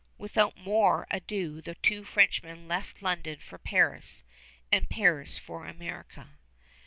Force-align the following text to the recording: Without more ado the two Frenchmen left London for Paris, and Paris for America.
Without 0.17 0.57
more 0.57 1.05
ado 1.11 1.61
the 1.61 1.75
two 1.75 2.03
Frenchmen 2.03 2.67
left 2.67 3.03
London 3.03 3.37
for 3.37 3.59
Paris, 3.59 4.23
and 4.71 4.89
Paris 4.89 5.37
for 5.37 5.67
America. 5.67 6.39